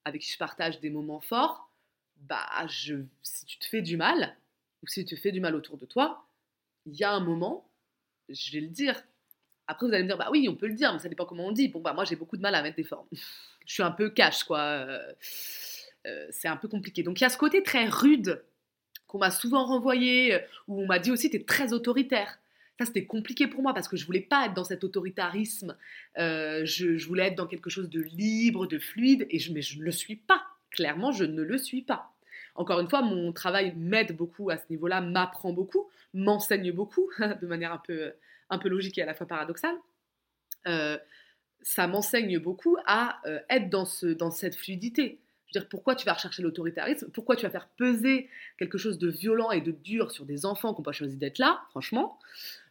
[0.04, 1.71] avec qui je partage des moments forts,
[2.17, 4.36] bah, je, si tu te fais du mal,
[4.82, 6.25] ou si tu te fais du mal autour de toi,
[6.88, 7.69] il y a un moment,
[8.28, 8.99] je vais le dire.
[9.67, 11.45] Après, vous allez me dire, bah oui, on peut le dire, mais ça dépend comment
[11.45, 11.67] on dit.
[11.67, 13.08] Bon, bah moi, j'ai beaucoup de mal à mettre des formes.
[13.67, 14.60] je suis un peu cash, quoi.
[14.60, 17.04] Euh, c'est un peu compliqué.
[17.04, 18.43] Donc, il y a ce côté très rude
[19.10, 22.39] qu'on m'a souvent renvoyé, euh, où on m'a dit aussi, tu es très autoritaire.
[22.78, 25.76] Ça, c'était compliqué pour moi parce que je voulais pas être dans cet autoritarisme.
[26.17, 29.80] Euh, je, voulais être dans quelque chose de libre, de fluide, et je, mais je
[29.80, 30.43] ne le suis pas.
[30.72, 32.13] Clairement, je ne le suis pas.
[32.56, 37.10] Encore une fois, mon travail m'aide beaucoup à ce niveau-là, m'apprend beaucoup, m'enseigne beaucoup,
[37.41, 38.13] de manière un peu,
[38.50, 39.76] un peu logique et à la fois paradoxale.
[40.67, 40.98] Euh,
[41.62, 45.19] ça m'enseigne beaucoup à être dans, ce, dans cette fluidité
[45.54, 47.10] dire, pourquoi tu vas rechercher l'autoritarisme?
[47.12, 50.74] Pourquoi tu vas faire peser quelque chose de violent et de dur sur des enfants
[50.74, 52.20] qui n'ont pas choisi d'être là, franchement?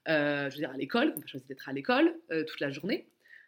[0.09, 2.61] Euh, Je veux dire, à l'école, qui n'ont pas choisi d'être à l'école euh, toute
[2.61, 3.07] la journée.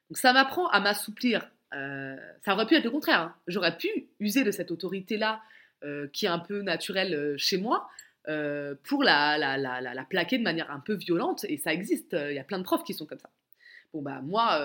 [0.09, 1.49] Donc ça m'apprend à m'assouplir.
[1.75, 3.21] Euh, ça aurait pu être le contraire.
[3.21, 3.35] Hein.
[3.47, 3.89] J'aurais pu
[4.19, 5.41] user de cette autorité-là,
[6.13, 7.89] qui est un peu naturelle chez moi,
[8.83, 11.47] pour la, la, la, la, plaquer de manière un peu violente.
[11.49, 12.13] Et ça existe.
[12.13, 13.31] Il y a plein de profs qui sont comme ça.
[13.95, 14.61] Bon, bah, moi,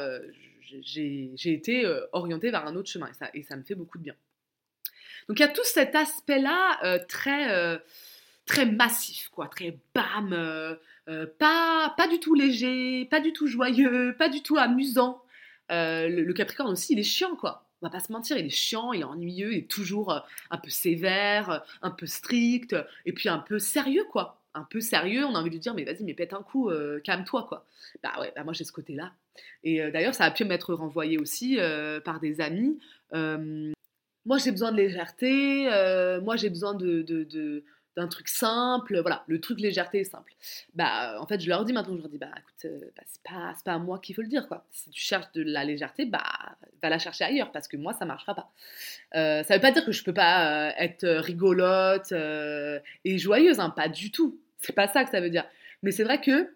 [0.81, 4.15] j'ai été orientée vers un autre chemin et ça me fait beaucoup de bien.
[5.27, 7.81] Donc, il y a tout cet aspect-là très,
[8.45, 10.77] très massif, quoi, très bam,
[11.39, 15.21] pas, pas du tout léger, pas du tout joyeux, pas du tout amusant.
[15.69, 18.93] le, Capricorne aussi, il est chiant, quoi on va pas se mentir, il est chiant,
[18.93, 23.37] il est ennuyeux, il est toujours un peu sévère, un peu strict, et puis un
[23.37, 26.33] peu sérieux, quoi un peu sérieux, on a envie de dire mais vas-y mais pète
[26.33, 27.65] un coup, euh, calme-toi quoi.
[28.01, 29.11] Bah ouais, bah moi j'ai ce côté-là.
[29.63, 32.79] Et euh, d'ailleurs ça a pu m'être renvoyé aussi euh, par des amis.
[34.25, 35.69] Moi j'ai besoin de légèreté,
[36.23, 37.03] moi j'ai besoin de,
[37.95, 40.33] d'un truc simple, voilà, le truc légèreté est simple.
[40.73, 43.21] Bah, en fait, je leur dis maintenant, je leur dis, bah, écoute, euh, bah, c'est
[43.23, 44.65] pas, pas à moi qu'il faut le dire, quoi.
[44.71, 46.23] Si tu cherches de la légèreté, bah,
[46.81, 48.51] va la chercher ailleurs, parce que moi, ça marchera pas.
[49.15, 53.69] Euh, ça veut pas dire que je peux pas euh, être rigolote et joyeuse, hein,
[53.69, 54.39] pas du tout.
[54.59, 55.45] C'est pas ça que ça veut dire.
[55.81, 56.53] Mais c'est vrai que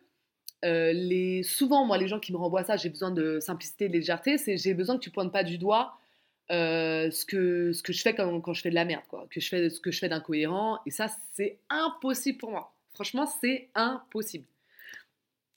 [0.62, 4.38] les, souvent, moi, les gens qui me renvoient ça, j'ai besoin de simplicité, de légèreté,
[4.38, 5.99] c'est j'ai besoin que tu pointes pas du doigt
[6.52, 9.28] euh, ce, que, ce que je fais quand, je fais de la merde, quoi.
[9.30, 10.80] Que je fais, ce que je fais d'incohérent.
[10.86, 12.74] Et ça, c'est impossible pour moi.
[12.94, 14.46] Franchement, c'est impossible.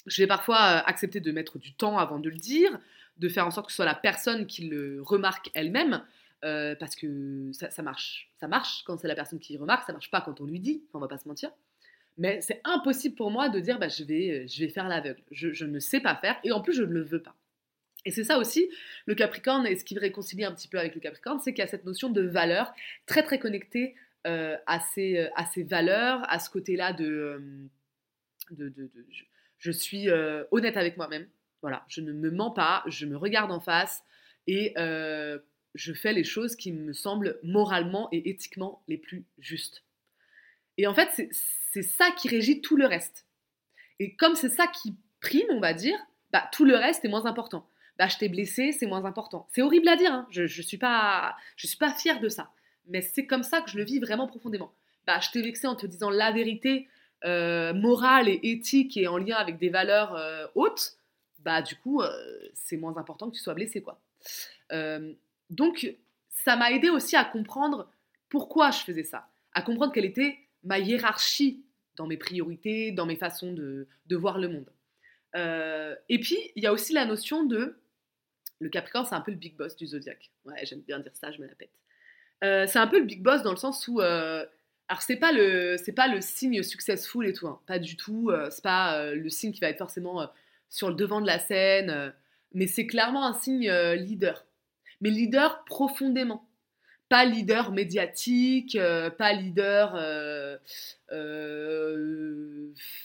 [0.07, 2.78] Je vais parfois euh, accepter de mettre du temps avant de le dire,
[3.18, 6.02] de faire en sorte que ce soit la personne qui le remarque elle-même,
[6.44, 8.31] euh, parce que ça, ça, marche.
[8.38, 10.83] Ça marche quand c'est la personne qui remarque, ça marche pas quand on lui dit,
[10.92, 11.50] on va pas se mentir.
[12.18, 15.22] Mais c'est impossible pour moi de dire bah, je, vais, je vais faire l'aveugle.
[15.31, 17.35] Je, je ne sais pas faire et en plus je ne le veux pas.
[18.05, 18.69] Et c'est ça aussi,
[19.07, 21.67] le Capricorne, et ce qui réconcilie un petit peu avec le Capricorne, c'est qu'il y
[21.67, 22.73] a cette notion de valeur
[23.07, 23.95] très très connectée
[24.27, 28.91] euh, à, ces, euh, à ces valeurs, à ce côté-là de, euh, de,
[29.59, 30.09] je, suis
[30.51, 31.29] honnête avec moi-même.
[31.61, 34.03] Voilà, je ne me mens pas, je me regarde en face
[34.49, 34.75] et
[35.75, 39.85] je fais les choses qui me semblent moralement et éthiquement les plus justes.
[40.77, 41.29] Et en fait,
[41.73, 43.27] c'est ça qui régit tout le reste.
[44.01, 45.99] Et comme c'est ça qui prime, on va dire,
[46.33, 49.46] bah, tout le reste est moins important bah, je t'ai blessé, c'est moins important.
[49.52, 50.26] C'est horrible à dire, hein.
[50.31, 52.50] je ne je suis, pas, suis pas fière de ça.
[52.88, 54.72] Mais c'est comme ça que je le vis vraiment profondément.
[55.07, 56.88] Bah, je t'ai vexé en te disant la vérité
[57.24, 60.96] euh, morale et éthique et en lien avec des valeurs euh, hautes.
[61.40, 62.11] Bah, du coup, euh,
[62.55, 63.83] c'est moins important que tu sois blessé.
[63.83, 64.00] quoi.
[65.50, 65.94] donc,
[66.31, 67.90] ça m'a aidé aussi à comprendre
[68.28, 71.64] pourquoi je faisais ça, à comprendre quelle était ma hiérarchie
[71.96, 74.72] dans mes priorités, dans mes façons de, de voir le monde.
[76.09, 77.76] et puis, il y a aussi la notion de
[78.62, 80.31] le Capricorne, c'est un peu le big boss du zodiaque.
[80.44, 81.72] Ouais, j'aime bien dire ça, je me la pète.
[82.44, 84.01] Euh, c'est un peu le big boss dans le sens où.
[84.01, 84.46] Euh,
[84.88, 88.31] alors, c'est pas, le, c'est pas le signe successful et tout, hein, pas du tout.
[88.31, 90.29] Euh, c'est pas le signe qui va être forcément
[90.68, 92.12] sur le devant de la scène,
[92.53, 94.46] mais c'est clairement un signe leader.
[95.01, 96.48] Mais leader profondément.
[97.09, 98.79] Pas leader médiatique,
[99.18, 99.98] pas leader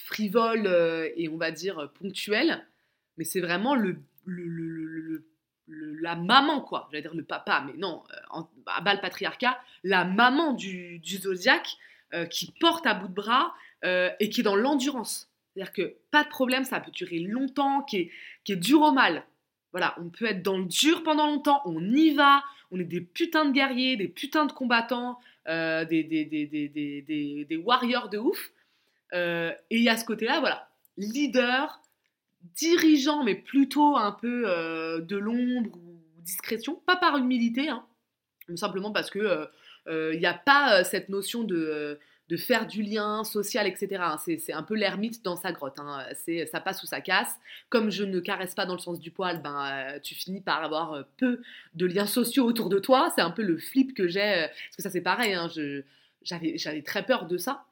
[0.05, 0.67] frivole
[1.15, 2.65] et on va dire ponctuel,
[3.17, 5.25] mais c'est vraiment le, le, le
[5.67, 8.03] la maman, quoi, j'allais dire le papa, mais non,
[8.35, 11.77] euh, à bas le patriarcat, la maman du, du zodiaque
[12.13, 13.53] euh, qui porte à bout de bras
[13.83, 15.29] euh, et qui est dans l'endurance.
[15.53, 18.11] C'est-à-dire que pas de problème, ça peut durer longtemps, qui
[18.47, 19.25] est, dur au mal.
[19.71, 23.01] Voilà, on peut être dans le dur pendant longtemps, on y va, on est des
[23.01, 25.85] putains de guerriers, des putains de combattants, des,
[27.49, 28.51] des, warriors de ouf.
[29.13, 31.81] et il y a ce côté-là, voilà, leader,
[32.55, 37.85] dirigeant, mais plutôt un peu euh, de l'ombre ou discrétion, pas par humilité, hein,
[38.47, 39.47] mais simplement parce que
[39.87, 44.01] il euh, n'y euh, a pas cette notion de, de, faire du lien social, etc.
[44.01, 44.17] Hein.
[44.19, 46.05] C'est un peu l'ermite dans sa grotte, hein.
[46.51, 47.33] ça passe ou ça casse.
[47.69, 51.05] Comme je ne caresse pas dans le sens du poil, ben, tu finis par avoir
[51.17, 51.41] peu
[51.75, 53.11] de liens sociaux autour de toi.
[53.15, 55.47] C'est un peu le flip que j'ai, parce que ça c'est pareil, hein,
[56.23, 57.66] j'avais très peur de ça.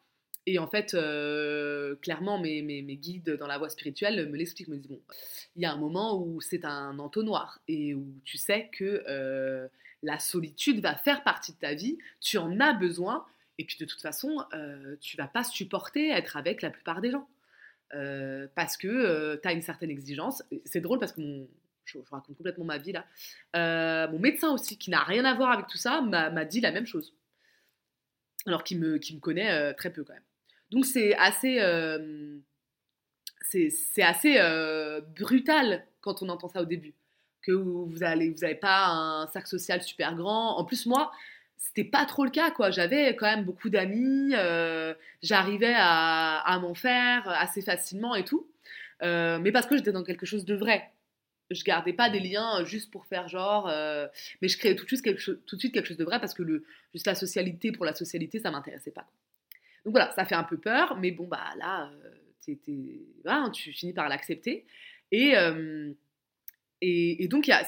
[0.48, 2.62] Et en fait, euh, clairement, mes,
[2.98, 5.02] guides dans la voie spirituelle me l'expliquent, me disent, bon,
[5.56, 9.68] il y a un moment où c'est un entonnoir et où tu sais que euh,
[10.04, 13.26] la solitude va faire partie de ta vie, tu en as besoin,
[13.58, 17.12] et puis de toute façon, euh, tu vas pas supporter être avec la plupart des
[17.12, 17.28] gens.
[17.94, 20.44] Euh, parce que tu as une certaine exigence.
[20.66, 21.22] C'est drôle parce que
[21.86, 24.08] je, raconte complètement ma vie là.
[24.12, 26.86] mon médecin aussi, qui n'a rien à voir avec tout ça, m'a dit la même
[26.86, 27.16] chose.
[28.46, 30.24] Alors qu'il me connaît très peu quand même.
[30.72, 32.38] Donc c'est assez, euh,
[33.42, 36.94] c'est assez euh, brutal quand on entend ça au début,
[37.42, 40.58] que vous n'avez vous avez pas un cercle social super grand.
[40.58, 41.12] En plus moi,
[41.58, 42.72] c'était pas trop le cas quoi.
[42.72, 48.48] J'avais quand même beaucoup d'amis, euh, j'arrivais à, à m'en faire assez facilement et tout,
[49.02, 50.92] mais parce que j'étais dans quelque chose de vrai
[51.52, 53.68] je gardais pas des liens juste pour faire genre,
[54.42, 56.20] mais je créais tout de, suite quelque chose, tout de suite quelque chose de vrai
[56.20, 59.08] parce que le, juste la socialité pour la socialité, ça m'intéressait pas.
[59.86, 64.10] Donc voilà, ça fait un peu peur, mais bon, bah là, euh, tu finis par
[64.10, 64.66] l'accepter.
[65.12, 65.94] Et, euh,
[66.82, 67.64] et, donc, y a,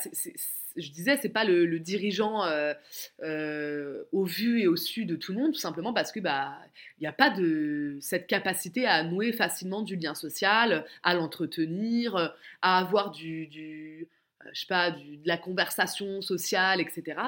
[0.76, 5.40] je disais, c'est pas le, dirigeant euh, au vu et au su de tout le
[5.40, 6.58] monde, tout simplement parce que bah
[6.98, 12.36] il n'y a pas de cette capacité à nouer facilement du lien social, à l'entretenir,
[12.62, 14.08] à avoir du
[14.54, 17.20] je sais pas, de la conversation sociale, etc.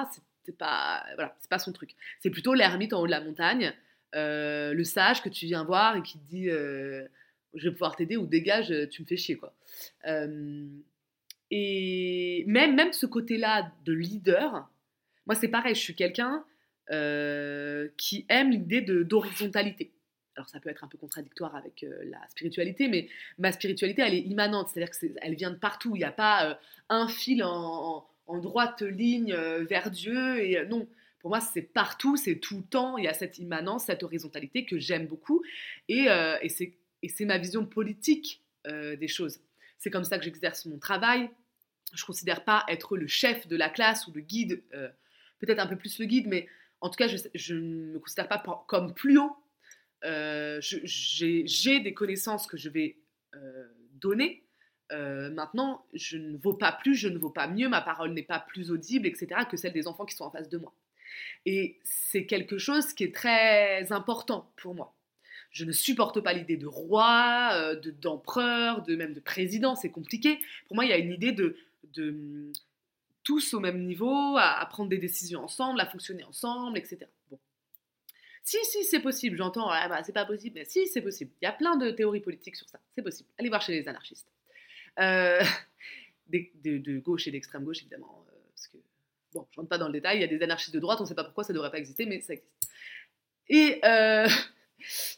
[0.44, 1.94] C'est pas voilà, c'est pas son truc.
[2.20, 3.72] C'est plutôt l'ermite en haut de la montagne,
[4.14, 8.16] euh, le sage que tu viens voir et qui te dit je vais pouvoir t'aider
[8.16, 9.54] ou dégage, tu me fais chier quoi.
[11.50, 14.70] Et même, même ce côté-là de leader,
[15.26, 16.44] moi c'est pareil, je suis quelqu'un
[16.92, 19.92] euh, qui aime l'idée d'horizontalité.
[20.36, 24.14] Alors ça peut être un peu contradictoire avec euh, la spiritualité, mais ma spiritualité, elle
[24.14, 25.94] est immanente, c'est-à-dire qu'elle vient de partout.
[25.94, 26.54] Il n'y a pas euh,
[26.88, 30.42] un fil en, en, droite ligne vers Dieu.
[30.42, 30.88] Et non,
[31.20, 32.98] pour moi, c'est partout, c'est tout le temps.
[32.98, 35.42] Il y a cette immanence, cette horizontalité que j'aime beaucoup.
[35.88, 36.06] Et,
[36.42, 39.40] et c'est ma vision politique des choses.
[39.78, 41.30] C'est comme ça que j'exerce mon travail,
[41.92, 44.88] je ne considère pas être le chef de la classe ou le guide, euh,
[45.38, 46.48] peut-être un peu plus le guide, mais
[46.80, 49.36] en tout cas, je ne me considère pas comme plus haut.
[50.04, 52.96] Euh, j'ai des connaissances que je vais
[53.34, 54.44] euh, donner.
[54.90, 58.40] maintenant, je ne vaux pas plus, je ne vaux pas mieux, ma parole n'est pas
[58.40, 60.74] plus audible, etc., que celle des enfants qui sont en face de moi.
[61.46, 64.94] Et c'est quelque chose qui est très important pour moi.
[65.50, 70.38] Je ne supporte pas l'idée de roi, d'empereur, de, même de président, c'est compliqué.
[70.68, 71.56] Pour moi, il y a une idée de
[71.94, 72.52] de
[73.22, 77.00] tous au même niveau, à, prendre des décisions ensemble, à fonctionner ensemble, etc.
[77.30, 77.38] Bon.
[78.42, 81.30] Si, si, c'est possible, j'entends, bah, c'est pas possible, mais si, c'est possible.
[81.40, 83.28] Il y a plein de théories politiques sur ça, c'est possible.
[83.38, 84.32] Allez voir chez les anarchistes.
[84.98, 85.40] Euh,
[86.28, 88.19] de, gauche et d'extrême gauche, évidemment.
[89.34, 91.00] Euh, bon, je rentre pas dans le détail, il y a des anarchistes de droite,
[91.00, 92.50] on ne sait pas pourquoi ça ne devrait pas exister, mais ça existe.
[93.48, 94.28] Et euh,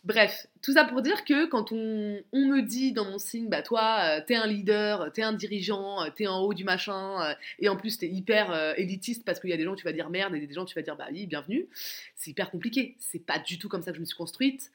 [0.05, 4.01] Bref, tout ça pour dire que quand on, me dit dans mon signe, bah toi,
[4.03, 7.69] euh, t'es un leader, t'es un dirigeant, euh, t'es en haut du machin, euh, et
[7.69, 10.35] en plus t'es hyper élitiste parce qu'il y a des gens tu vas dire merde
[10.35, 11.69] et des gens tu vas dire bah oui, bienvenue,
[12.17, 12.97] c'est hyper compliqué.
[12.99, 14.71] C'est pas du tout comme ça que je me suis construite,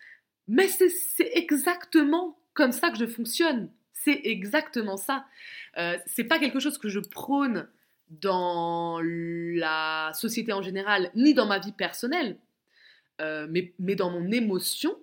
[0.48, 3.70] mais c'est exactement comme ça que je fonctionne.
[3.94, 5.26] C'est exactement ça.
[6.06, 7.68] c'est pas quelque chose que je prône
[8.10, 12.38] dans la société en général, ni dans ma vie personnelle,
[13.22, 14.98] euh, mais, mais, dans mon émotion,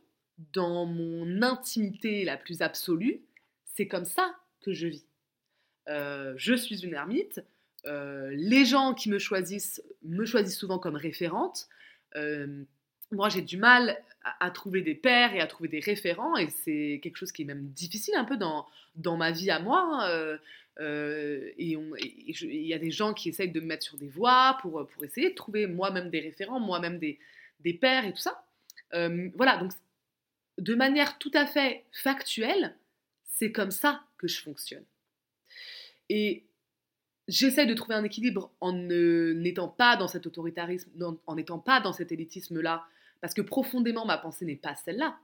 [0.53, 3.23] dans mon intimité la plus absolue,
[3.65, 5.05] c'est comme ça que je vis.
[5.89, 7.43] Euh, je suis une ermite.
[7.87, 11.69] Euh, les gens qui me choisissent me choisissent souvent comme référente.
[13.11, 17.01] moi, j'ai du mal à, trouver des pères et à trouver des référents, et c'est
[17.03, 20.05] quelque chose qui est même difficile un peu dans, dans ma vie à moi.
[20.05, 20.39] Hein.
[20.81, 21.77] et
[22.41, 25.05] il y a des gens qui essayent de me mettre sur des voies pour, pour
[25.05, 27.19] essayer de trouver moi-même des référents, moi-même des,
[27.61, 28.45] des pères et tout ça.
[28.95, 29.73] Euh, voilà, donc
[30.59, 32.77] de manière tout à fait factuelle,
[33.25, 34.85] c'est comme ça que je fonctionne.
[36.09, 36.45] Et
[37.27, 40.91] j'essaie de trouver un équilibre en n'étant pas dans cet autoritarisme,
[41.27, 42.87] en n'étant pas dans cet élitisme-là,
[43.25, 45.17] parce que profondément ma pensée n'est pas celle-là.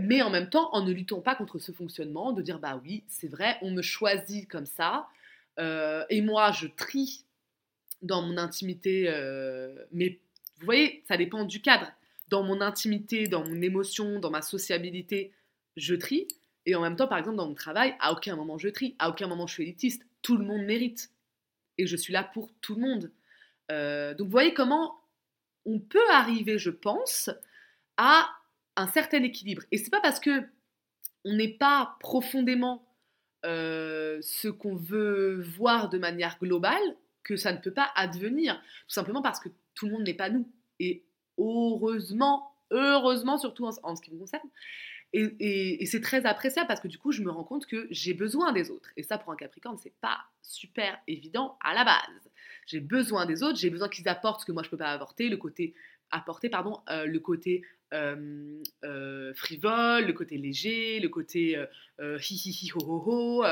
[0.00, 3.04] Mais en même temps, en ne luttant pas contre ce fonctionnement, de dire bah oui,
[3.06, 5.06] c'est vrai, on me choisit comme ça,
[5.60, 7.24] euh, et moi je trie
[8.02, 10.18] dans mon intimité euh, mais
[10.58, 11.86] vous voyez, ça dépend du cadre.
[12.26, 15.30] Dans mon intimité, dans mon émotion, dans ma sociabilité,
[15.76, 16.26] je trie.
[16.66, 19.08] Et en même temps, par exemple, dans mon travail, à aucun moment je trie, à
[19.08, 20.04] aucun moment je suis élitiste.
[20.22, 21.12] Tout le monde mérite.
[21.78, 23.12] Et je suis là pour tout le monde.
[23.70, 24.98] Euh, donc vous voyez comment
[25.68, 27.30] on peut arriver, je pense,
[27.98, 28.28] à
[28.76, 29.62] un certain équilibre.
[29.70, 30.42] Et c'est pas parce que
[31.24, 32.88] on n'est pas profondément
[33.44, 38.54] euh, ce qu'on veut voir de manière globale que ça ne peut pas advenir.
[38.56, 40.50] Tout simplement parce que tout le monde n'est pas nous.
[40.80, 41.04] Et
[41.38, 44.48] heureusement, heureusement surtout en, ce qui me concerne.
[45.14, 48.52] Et, c'est très appréciable parce que du coup, je me rends compte que j'ai besoin
[48.52, 48.90] des autres.
[48.96, 52.30] Et ça, pour un Capricorne, c'est pas super évident à la base.
[52.66, 55.30] J'ai besoin des autres, j'ai besoin qu'ils apportent ce que moi je peux pas apporter,
[55.30, 55.74] le côté
[56.10, 61.56] apporter, pardon, euh, le côté euh, euh, frivole, le côté léger, le côté
[62.00, 63.42] hi hi hi ho ho ho.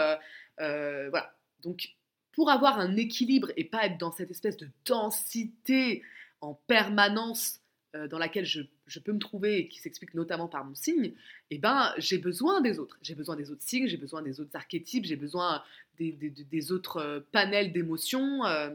[0.59, 1.35] voilà.
[1.63, 1.89] Donc,
[2.33, 6.03] pour avoir un équilibre et pas être dans cette espèce de densité
[6.41, 7.61] en permanence
[7.97, 8.63] euh, dans laquelle je,
[9.01, 11.13] peux me trouver et qui s'explique notamment par mon signe,
[11.51, 12.99] eh ben, j'ai besoin des autres.
[13.03, 15.63] J'ai besoin des autres signes, j'ai besoin des autres archétypes, j'ai besoin
[15.99, 18.45] des, autres euh, panels d'émotions.
[18.45, 18.71] Euh,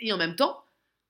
[0.00, 0.64] et en même temps,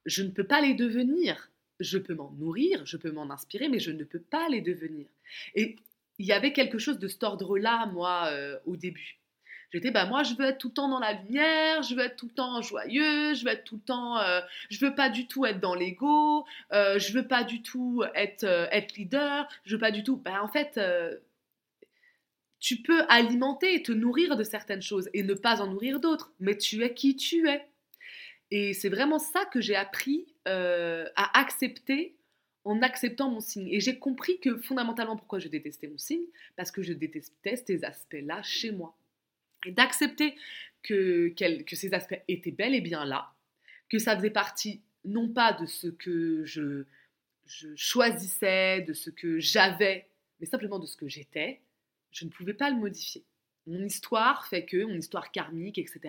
[0.07, 1.51] je ne peux pas les devenir.
[1.81, 5.07] Je peux m'en nourrir, je peux m'en inspirer, mais je ne peux pas les devenir.
[5.55, 5.77] Et
[6.19, 8.33] il y avait quelque chose de cet ordre-là, moi,
[8.67, 9.18] au début.
[9.71, 12.17] J'étais, bah moi, je veux être tout le temps dans la lumière, je veux être
[12.17, 15.27] tout le temps joyeux, je veux être tout le temps, euh, je veux pas du
[15.27, 19.75] tout être dans l'ego, euh, je veux pas du tout être, euh, être leader, je
[19.77, 20.17] veux pas du tout.
[20.17, 20.81] Bah en fait,
[22.61, 26.33] tu peux alimenter et te nourrir de certaines choses et ne pas en nourrir d'autres,
[26.41, 27.67] mais tu es qui tu es.
[28.51, 32.17] Et c'est vraiment ça que j'ai appris à accepter
[32.65, 33.69] en acceptant mon signe.
[33.69, 36.25] Et j'ai compris que fondamentalement pourquoi je détestais mon signe,
[36.57, 38.98] parce que je détestais ces aspects-là chez moi.
[39.67, 40.37] Et d'accepter
[40.83, 41.35] que,
[41.73, 43.33] ces aspects étaient bel et bien là,
[43.89, 46.85] que ça faisait partie non pas de ce que je,
[47.47, 50.09] je choisissais, de ce que j'avais,
[50.41, 51.61] mais simplement de ce que j'étais,
[52.11, 53.25] je ne pouvais pas le modifier.
[53.67, 56.01] Mon histoire fait que, mon histoire karmique, etc.,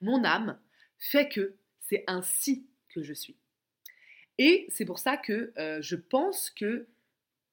[0.00, 0.58] mon âme
[0.98, 3.36] fait que c'est ainsi que je suis.
[4.38, 6.88] Et c'est pour ça que euh, je pense que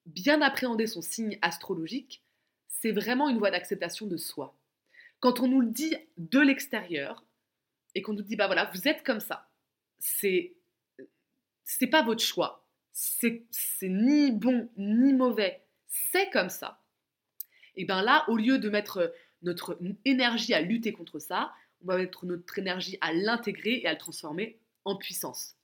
[0.05, 2.23] bien appréhender son signe astrologique,
[2.67, 4.57] c'est vraiment une voie d'acceptation de soi.
[5.21, 7.23] Quand on nous le dit de l'extérieur
[7.95, 9.49] et qu'on nous dit bah voilà, vous êtes comme ça.
[9.99, 10.55] C'est
[11.63, 12.67] c'est pas votre choix.
[12.91, 13.43] C'est
[13.83, 15.63] ni bon ni mauvais.
[15.87, 16.81] C'est comme ça.
[17.75, 21.53] Et bien là, au lieu de mettre notre énergie à lutter contre ça,
[21.83, 25.55] on va mettre notre énergie à l'intégrer et à le transformer en puissance.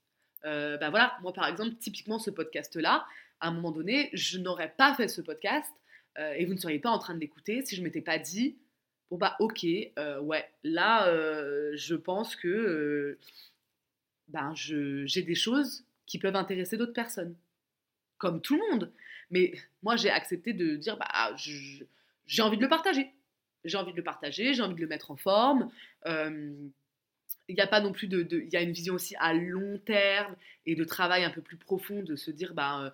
[0.46, 3.06] Euh, ben voilà, moi par exemple, typiquement ce podcast-là,
[3.39, 5.72] à un moment donné, je n'aurais pas fait ce podcast
[6.17, 8.58] euh, et vous ne seriez pas en train de l'écouter si je m'étais pas dit,
[9.10, 9.65] bon bah ok,
[9.98, 11.12] euh, ouais, là
[11.76, 13.17] je pense que
[14.28, 17.36] ben, j'ai des choses qui peuvent intéresser d'autres personnes,
[18.17, 18.91] comme tout le monde.
[19.32, 23.13] Mais moi j'ai accepté de dire, bah j'ai envie de le partager.
[23.65, 25.70] J'ai envie de le partager, j'ai envie de le mettre en forme
[27.48, 29.80] il n'y a pas non plus de, il y a une vision aussi à long
[29.86, 32.89] terme et de travail un peu plus profond de se dire bah euh,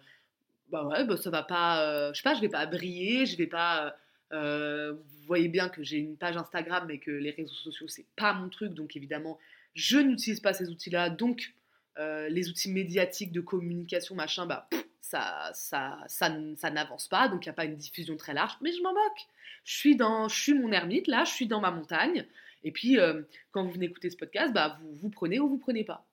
[0.69, 3.37] bah ouais bah ça va pas euh, je sais pas je vais pas briller je
[3.37, 3.95] vais pas
[4.31, 8.05] euh, vous voyez bien que j'ai une page Instagram mais que les réseaux sociaux c'est
[8.15, 8.73] pas mon truc.
[8.73, 9.37] Donc évidemment
[9.75, 11.53] je n'utilise pas ces outils là donc
[11.97, 14.67] les outils médiatiques de communication machin bah
[14.99, 17.27] ça ça ça, ça n'avance pas.
[17.27, 18.53] Donc il n'y a pas une diffusion très large.
[18.61, 19.27] Mais je m'en moque.
[19.63, 21.23] Je suis dans je suis mon ermite là.
[21.23, 22.25] Je suis dans ma montagne.
[22.63, 25.57] Et puis, euh, quand vous venez écouter ce podcast, bah, vous, vous prenez ou vous
[25.57, 26.05] prenez pas.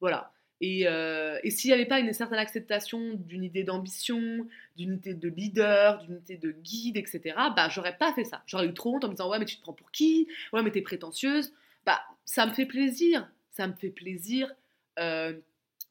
[0.00, 0.32] Voilà.
[0.60, 5.14] Et, euh, et s'il n'y avait pas une certaine acceptation d'une idée d'ambition, d'une idée
[5.14, 7.20] de leader, d'une idée de guide, etc.,
[7.54, 8.42] bah, j'aurais pas fait ça.
[8.46, 10.26] J'aurais eu trop honte en me disant Ouais, mais tu te prends pour qui?
[10.52, 11.52] Ouais, mais t'es prétentieuse.
[11.86, 13.30] Bah, ça me fait plaisir.
[13.50, 14.52] Ça me fait plaisir.
[14.98, 15.38] Euh,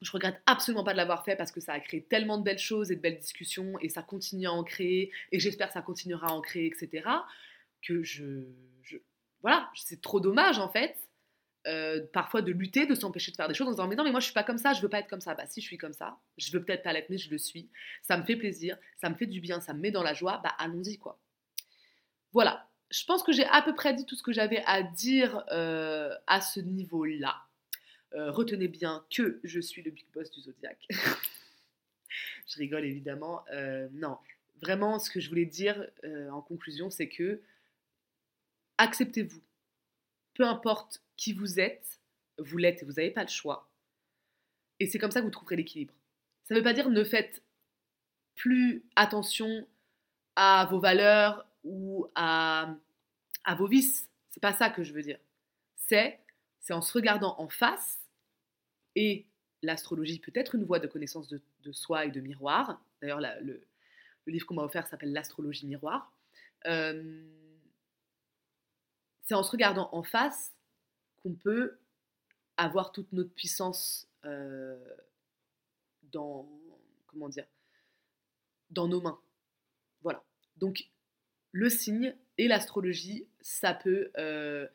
[0.02, 2.60] je regrette absolument pas de l'avoir fait parce que ça a créé tellement de belles
[2.60, 5.82] choses et de belles discussions et ça continue à en créer et j'espère que ça
[5.82, 7.10] continuera à en créer, etc.
[7.82, 8.44] Que je,
[9.42, 10.96] voilà, c'est trop dommage en fait.
[11.68, 14.12] Euh, parfois de lutter, de s'empêcher de faire des choses en disant mais non mais
[14.12, 15.36] moi je suis pas comme ça, je veux pas être comme ça.
[15.36, 17.70] Bah si je suis comme ça, je veux peut-être pas l'être mais je le suis.
[18.04, 20.40] Ça me fait plaisir, ça me fait du bien, ça me met dans la joie.
[20.44, 21.20] Bah allons-y quoi.
[22.32, 25.44] Voilà, je pense que j'ai à peu près dit tout ce que j'avais à dire
[25.52, 27.36] euh, à ce niveau-là.
[28.14, 30.88] Euh, retenez bien que je suis le big boss du zodiaque.
[32.48, 33.44] je rigole évidemment.
[33.92, 34.18] non,
[34.62, 35.86] vraiment ce que je voulais dire
[36.32, 37.42] en conclusion c'est que
[38.78, 39.42] acceptez-vous.
[40.38, 42.00] Peu importe qui vous êtes,
[42.38, 43.72] vous l'êtes et vous n'avez pas le choix.
[44.80, 45.96] Et c'est comme ça que vous trouverez l'équilibre.
[46.44, 47.42] Ça ne veut pas dire ne faites
[48.36, 49.68] plus attention
[50.36, 52.78] à vos valeurs ou à,
[53.58, 54.08] vos vices.
[54.30, 55.18] C'est pas ça que je veux dire.
[55.76, 56.20] C'est
[56.60, 57.98] c'est en se regardant en face
[58.94, 59.26] et
[59.64, 62.80] l'astrologie peut être une voie de connaissance de, soi et de miroir.
[63.02, 63.66] D'ailleurs, le,
[64.28, 66.14] livre qu'on m'a offert s'appelle L'astrologie miroir.
[66.68, 67.26] Euh,
[69.28, 70.54] c'est en se regardant en face
[71.22, 71.80] qu'on peut
[72.56, 74.78] avoir toute notre puissance euh,
[76.14, 76.48] dans
[78.88, 79.20] nos mains.
[80.02, 80.24] Voilà.
[80.56, 80.90] Donc
[81.52, 84.66] le signe et l'astrologie, ça peut euh,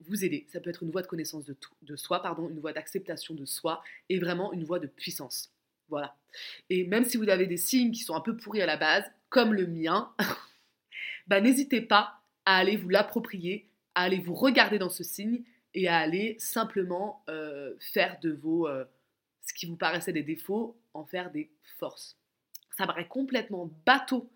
[0.00, 0.46] vous aider.
[0.48, 3.44] Ça peut être une voie de connaissance de, de soi, pardon, une voie d'acceptation de
[3.44, 5.52] soi et vraiment une voie de puissance.
[5.88, 6.16] Voilà.
[6.70, 9.04] Et même si vous avez des signes qui sont un peu pourris à la base,
[9.28, 10.14] comme le mien,
[11.26, 15.42] bah, n'hésitez pas à aller vous l'approprier, à aller vous regarder dans ce signe
[15.74, 18.84] et à aller simplement euh, faire de vos, euh,
[19.42, 22.16] ce qui vous paraissait des défauts, en faire des forces.
[22.76, 24.30] Ça paraît complètement bateau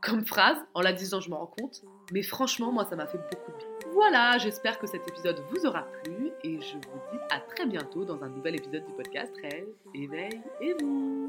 [0.00, 3.18] comme phrase, en la disant je me rends compte, mais franchement moi ça m'a fait
[3.18, 3.68] beaucoup de bien.
[3.92, 8.04] Voilà, j'espère que cet épisode vous aura plu et je vous dis à très bientôt
[8.04, 11.26] dans un nouvel épisode du podcast Rêve, éveil et vous.